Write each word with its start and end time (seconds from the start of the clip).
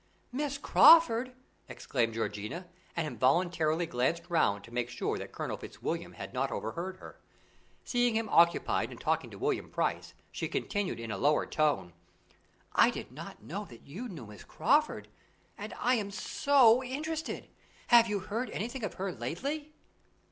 "Miss 0.31 0.57
Crawford!" 0.57 1.31
exclaimed 1.69 2.15
Georgiana, 2.15 2.67
and 2.95 3.05
involuntarily 3.05 3.85
glanced 3.85 4.27
round 4.29 4.63
to 4.63 4.73
make 4.73 4.89
sure 4.89 5.19
that 5.19 5.31
Colonel 5.31 5.57
Fitzwilliam 5.57 6.13
had 6.13 6.33
not 6.33 6.51
overheard 6.51 6.95
her. 6.97 7.19
Seeing 7.83 8.15
him 8.15 8.27
occupied 8.29 8.91
in 8.91 8.97
talking 8.97 9.29
to 9.29 9.37
William 9.37 9.69
Price, 9.69 10.15
she 10.31 10.47
continued 10.47 10.99
in 10.99 11.11
a 11.11 11.19
lower 11.19 11.45
tone: 11.45 11.93
"I 12.73 12.89
did 12.89 13.11
not 13.11 13.43
know 13.43 13.65
that 13.65 13.85
you 13.85 14.09
knew 14.09 14.25
Miss 14.25 14.43
Crawford, 14.43 15.07
and 15.55 15.71
I 15.79 15.93
am 15.97 16.09
so 16.09 16.77
much 16.79 16.87
interested. 16.87 17.47
Have 17.89 18.07
you 18.07 18.21
heard 18.21 18.49
anything 18.49 18.83
of 18.83 18.95
her 18.95 19.11
lately?" 19.11 19.71